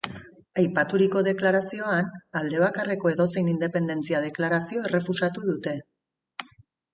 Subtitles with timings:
[0.59, 2.09] Aipaturiko deklarazioan,
[2.41, 5.77] aldebakarreko edozein independentzia deklarazio errefusatu dute.